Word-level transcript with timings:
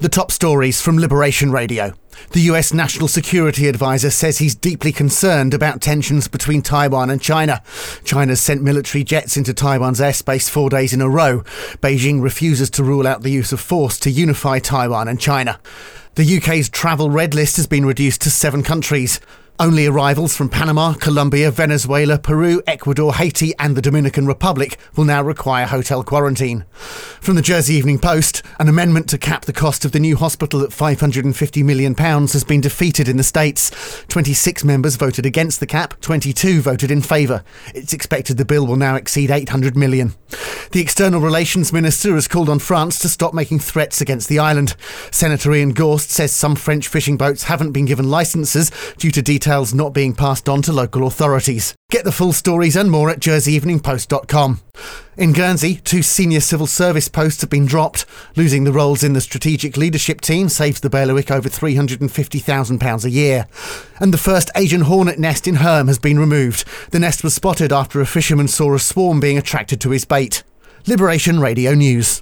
The 0.00 0.08
top 0.08 0.30
stories 0.30 0.80
from 0.80 0.96
Liberation 0.96 1.50
Radio. 1.50 1.92
The 2.30 2.42
US 2.52 2.72
National 2.72 3.08
Security 3.08 3.66
Advisor 3.66 4.10
says 4.10 4.38
he's 4.38 4.54
deeply 4.54 4.92
concerned 4.92 5.52
about 5.52 5.80
tensions 5.80 6.28
between 6.28 6.62
Taiwan 6.62 7.10
and 7.10 7.20
China. 7.20 7.64
China's 8.04 8.40
sent 8.40 8.62
military 8.62 9.02
jets 9.02 9.36
into 9.36 9.52
Taiwan's 9.52 9.98
airspace 9.98 10.48
four 10.48 10.70
days 10.70 10.92
in 10.92 11.00
a 11.00 11.08
row. 11.08 11.40
Beijing 11.82 12.22
refuses 12.22 12.70
to 12.70 12.84
rule 12.84 13.08
out 13.08 13.22
the 13.22 13.32
use 13.32 13.50
of 13.50 13.58
force 13.58 13.98
to 13.98 14.10
unify 14.10 14.60
Taiwan 14.60 15.08
and 15.08 15.20
China. 15.20 15.58
The 16.14 16.36
UK's 16.36 16.68
travel 16.68 17.10
red 17.10 17.34
list 17.34 17.56
has 17.56 17.66
been 17.66 17.84
reduced 17.84 18.20
to 18.20 18.30
seven 18.30 18.62
countries. 18.62 19.18
Only 19.60 19.86
arrivals 19.86 20.36
from 20.36 20.50
Panama, 20.50 20.94
Colombia, 20.94 21.50
Venezuela, 21.50 22.16
Peru, 22.16 22.62
Ecuador, 22.68 23.14
Haiti, 23.14 23.52
and 23.58 23.76
the 23.76 23.82
Dominican 23.82 24.24
Republic 24.24 24.78
will 24.94 25.04
now 25.04 25.20
require 25.20 25.66
hotel 25.66 26.04
quarantine. 26.04 26.64
From 27.20 27.34
the 27.34 27.42
Jersey 27.42 27.74
Evening 27.74 27.98
Post, 27.98 28.44
an 28.60 28.68
amendment 28.68 29.08
to 29.08 29.18
cap 29.18 29.46
the 29.46 29.52
cost 29.52 29.84
of 29.84 29.90
the 29.90 29.98
new 29.98 30.14
hospital 30.14 30.62
at 30.62 30.70
£550 30.70 31.64
million 31.64 31.96
has 31.96 32.44
been 32.44 32.60
defeated 32.60 33.08
in 33.08 33.16
the 33.16 33.24
States. 33.24 34.04
26 34.06 34.62
members 34.62 34.94
voted 34.94 35.26
against 35.26 35.58
the 35.58 35.66
cap, 35.66 36.00
22 36.02 36.60
voted 36.60 36.92
in 36.92 37.02
favour. 37.02 37.42
It's 37.74 37.92
expected 37.92 38.36
the 38.36 38.44
bill 38.44 38.64
will 38.64 38.76
now 38.76 38.94
exceed 38.94 39.32
800 39.32 39.76
million. 39.76 40.14
The 40.70 40.80
External 40.80 41.20
Relations 41.20 41.72
Minister 41.72 42.14
has 42.14 42.28
called 42.28 42.50
on 42.50 42.58
France 42.58 42.98
to 42.98 43.08
stop 43.08 43.32
making 43.32 43.60
threats 43.60 44.02
against 44.02 44.28
the 44.28 44.38
island. 44.38 44.76
Senator 45.10 45.54
Ian 45.54 45.72
Gorst 45.72 46.10
says 46.10 46.32
some 46.32 46.56
French 46.56 46.88
fishing 46.88 47.16
boats 47.16 47.44
haven't 47.44 47.72
been 47.72 47.86
given 47.86 48.10
licences 48.10 48.70
due 48.98 49.10
to 49.12 49.22
details 49.22 49.72
not 49.72 49.94
being 49.94 50.14
passed 50.14 50.48
on 50.48 50.60
to 50.62 50.72
local 50.72 51.06
authorities. 51.06 51.74
Get 51.90 52.04
the 52.04 52.12
full 52.12 52.34
stories 52.34 52.76
and 52.76 52.90
more 52.90 53.08
at 53.08 53.20
jerseyeveningpost.com. 53.20 54.60
In 55.16 55.32
Guernsey, 55.32 55.76
two 55.76 56.02
senior 56.02 56.40
civil 56.40 56.66
service 56.66 57.08
posts 57.08 57.40
have 57.40 57.48
been 57.48 57.64
dropped. 57.64 58.04
Losing 58.36 58.64
the 58.64 58.72
roles 58.72 59.02
in 59.02 59.14
the 59.14 59.22
strategic 59.22 59.76
leadership 59.78 60.20
team 60.20 60.50
saves 60.50 60.80
the 60.80 60.90
bailiwick 60.90 61.30
over 61.30 61.48
£350,000 61.48 63.04
a 63.04 63.10
year. 63.10 63.46
And 63.98 64.12
the 64.12 64.18
first 64.18 64.50
Asian 64.54 64.82
hornet 64.82 65.18
nest 65.18 65.48
in 65.48 65.56
Herm 65.56 65.88
has 65.88 65.98
been 65.98 66.18
removed. 66.18 66.64
The 66.90 67.00
nest 67.00 67.24
was 67.24 67.34
spotted 67.34 67.72
after 67.72 68.02
a 68.02 68.06
fisherman 68.06 68.48
saw 68.48 68.74
a 68.74 68.78
swarm 68.78 69.18
being 69.18 69.38
attracted 69.38 69.80
to 69.80 69.90
his 69.90 70.04
bait. 70.04 70.44
Liberation 70.86 71.40
Radio 71.40 71.74
News. 71.74 72.16